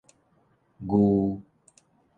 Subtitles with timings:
[0.89, 1.43] 御